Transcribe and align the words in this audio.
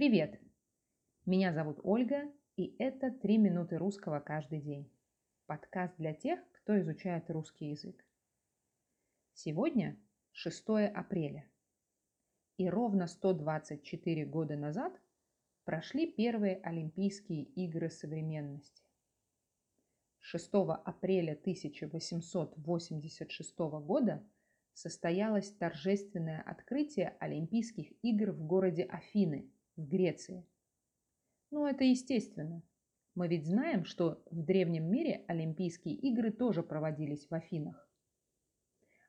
Привет! 0.00 0.40
Меня 1.26 1.52
зовут 1.52 1.80
Ольга, 1.82 2.22
и 2.56 2.74
это 2.78 3.10
«Три 3.10 3.36
минуты 3.36 3.76
русского 3.76 4.18
каждый 4.18 4.62
день». 4.62 4.90
Подкаст 5.44 5.94
для 5.98 6.14
тех, 6.14 6.40
кто 6.52 6.80
изучает 6.80 7.28
русский 7.28 7.66
язык. 7.66 8.02
Сегодня 9.34 9.98
6 10.32 10.64
апреля. 10.94 11.46
И 12.56 12.70
ровно 12.70 13.08
124 13.08 14.24
года 14.24 14.56
назад 14.56 14.98
прошли 15.64 16.10
первые 16.10 16.56
Олимпийские 16.62 17.42
игры 17.42 17.90
современности. 17.90 18.82
6 20.20 20.50
апреля 20.82 21.32
1886 21.32 23.58
года 23.58 24.26
состоялось 24.72 25.52
торжественное 25.52 26.40
открытие 26.40 27.18
Олимпийских 27.20 27.92
игр 28.00 28.32
в 28.32 28.46
городе 28.46 28.84
Афины 28.84 29.52
в 29.76 29.88
Греции. 29.88 30.46
Ну, 31.50 31.66
это 31.66 31.84
естественно. 31.84 32.62
Мы 33.14 33.28
ведь 33.28 33.46
знаем, 33.46 33.84
что 33.84 34.22
в 34.30 34.42
древнем 34.42 34.90
мире 34.90 35.24
Олимпийские 35.26 35.94
игры 35.94 36.30
тоже 36.30 36.62
проводились 36.62 37.28
в 37.28 37.34
Афинах. 37.34 37.88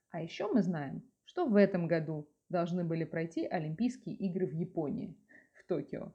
А 0.09 0.21
еще 0.21 0.51
мы 0.51 0.61
знаем, 0.61 1.03
что 1.23 1.45
в 1.45 1.55
этом 1.55 1.87
году 1.87 2.27
должны 2.49 2.83
были 2.83 3.05
пройти 3.05 3.45
Олимпийские 3.45 4.15
игры 4.15 4.47
в 4.47 4.53
Японии, 4.53 5.15
в 5.53 5.63
Токио. 5.65 6.13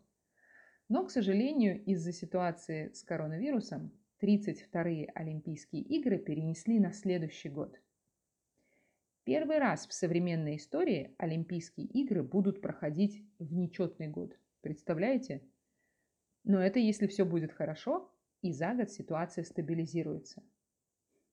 Но, 0.88 1.06
к 1.06 1.10
сожалению, 1.10 1.82
из-за 1.84 2.12
ситуации 2.12 2.90
с 2.92 3.02
коронавирусом 3.02 3.92
32-е 4.23 5.10
Олимпийские 5.15 5.82
игры 5.82 6.18
перенесли 6.18 6.78
на 6.78 6.92
следующий 6.92 7.48
год. 7.48 7.80
Первый 9.24 9.59
раз 9.59 9.87
в 9.87 9.92
современной 9.92 10.56
истории 10.56 11.15
Олимпийские 11.18 11.87
игры 11.87 12.23
будут 12.23 12.60
проходить 12.60 13.24
в 13.38 13.52
нечетный 13.54 14.09
год. 14.09 14.38
Представляете? 14.66 15.48
Но 16.42 16.59
это 16.60 16.80
если 16.80 17.06
все 17.06 17.24
будет 17.24 17.52
хорошо 17.52 18.12
и 18.42 18.50
за 18.50 18.74
год 18.74 18.90
ситуация 18.90 19.45
стабилизируется. 19.45 20.42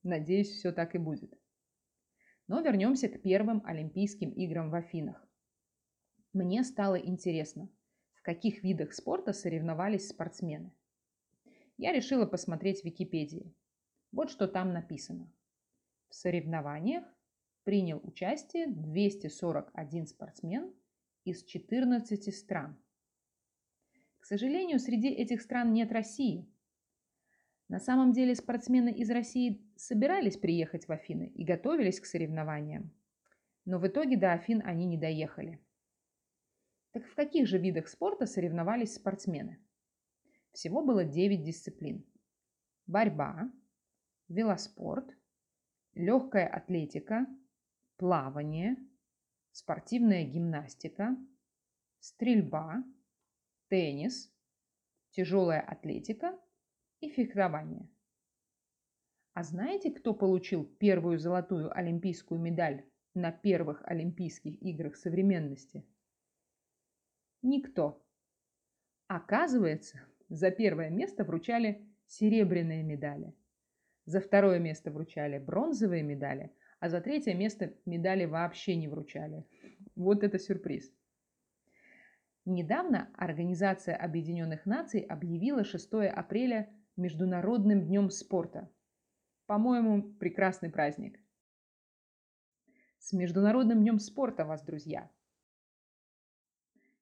Надеюсь, 0.04 0.50
все 0.50 0.70
так 0.70 0.94
и 0.94 0.98
будет. 0.98 1.36
Но 2.46 2.60
вернемся 2.60 3.08
к 3.08 3.20
первым 3.22 3.60
Олимпийским 3.66 4.30
играм 4.30 4.70
в 4.70 4.74
Афинах. 4.76 5.28
Мне 6.32 6.62
стало 6.62 6.94
интересно, 6.94 7.68
в 8.12 8.22
каких 8.22 8.62
видах 8.62 8.92
спорта 8.92 9.32
соревновались 9.32 10.10
спортсмены. 10.10 10.72
Я 11.76 11.92
решила 11.92 12.26
посмотреть 12.26 12.82
в 12.82 12.84
Википедии. 12.84 13.52
Вот 14.12 14.30
что 14.30 14.46
там 14.46 14.72
написано. 14.72 15.28
В 16.08 16.14
соревнованиях 16.14 17.04
принял 17.64 18.00
участие 18.04 18.68
241 18.68 20.06
спортсмен 20.06 20.72
из 21.24 21.42
14 21.42 22.32
стран. 22.32 22.78
К 24.24 24.26
сожалению, 24.26 24.78
среди 24.78 25.10
этих 25.10 25.42
стран 25.42 25.74
нет 25.74 25.92
России. 25.92 26.50
На 27.68 27.78
самом 27.78 28.12
деле 28.12 28.34
спортсмены 28.34 28.90
из 28.90 29.10
России 29.10 29.70
собирались 29.76 30.38
приехать 30.38 30.88
в 30.88 30.92
Афины 30.92 31.26
и 31.34 31.44
готовились 31.44 32.00
к 32.00 32.06
соревнованиям, 32.06 32.90
но 33.66 33.78
в 33.78 33.86
итоге 33.86 34.16
до 34.16 34.32
Афин 34.32 34.62
они 34.64 34.86
не 34.86 34.96
доехали. 34.96 35.62
Так 36.92 37.04
в 37.04 37.14
каких 37.14 37.46
же 37.46 37.58
видах 37.58 37.86
спорта 37.86 38.24
соревновались 38.24 38.94
спортсмены? 38.94 39.62
Всего 40.52 40.82
было 40.82 41.04
9 41.04 41.42
дисциплин. 41.42 42.02
Борьба, 42.86 43.52
велоспорт, 44.28 45.14
легкая 45.92 46.46
атлетика, 46.46 47.26
плавание, 47.98 48.78
спортивная 49.50 50.24
гимнастика, 50.24 51.14
стрельба, 51.98 52.82
теннис, 53.68 54.32
тяжелая 55.10 55.60
атлетика 55.60 56.38
и 57.00 57.08
фехтование. 57.08 57.88
А 59.34 59.42
знаете, 59.42 59.90
кто 59.90 60.14
получил 60.14 60.64
первую 60.64 61.18
золотую 61.18 61.76
олимпийскую 61.76 62.40
медаль 62.40 62.84
на 63.14 63.32
первых 63.32 63.82
Олимпийских 63.84 64.62
играх 64.62 64.96
современности? 64.96 65.84
Никто. 67.42 68.04
Оказывается, 69.08 70.00
за 70.28 70.50
первое 70.50 70.88
место 70.88 71.24
вручали 71.24 71.86
серебряные 72.06 72.82
медали. 72.82 73.34
За 74.06 74.20
второе 74.20 74.58
место 74.58 74.90
вручали 74.90 75.38
бронзовые 75.38 76.02
медали, 76.02 76.52
а 76.78 76.88
за 76.88 77.00
третье 77.00 77.34
место 77.34 77.74
медали 77.86 78.26
вообще 78.26 78.76
не 78.76 78.88
вручали. 78.88 79.44
Вот 79.94 80.22
это 80.22 80.38
сюрприз. 80.38 80.92
Недавно 82.46 83.10
Организация 83.16 83.96
Объединенных 83.96 84.66
Наций 84.66 85.00
объявила 85.00 85.64
6 85.64 85.94
апреля 86.12 86.70
Международным 86.94 87.86
днем 87.86 88.10
спорта. 88.10 88.70
По-моему, 89.46 90.12
прекрасный 90.14 90.70
праздник. 90.70 91.18
С 92.98 93.14
Международным 93.14 93.80
днем 93.80 93.98
спорта 93.98 94.44
вас, 94.44 94.62
друзья! 94.62 95.10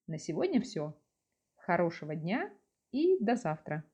На 0.07 0.19
сегодня 0.19 0.61
все. 0.61 0.97
Хорошего 1.57 2.15
дня 2.15 2.53
и 2.93 3.19
до 3.19 3.35
завтра! 3.35 3.85